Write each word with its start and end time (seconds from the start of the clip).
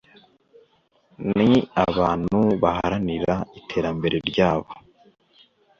Ni 1.37 1.51
abantu 1.85 2.39
baharanira 2.61 3.35
iterambere 3.59 4.15
ryabo 4.29 4.69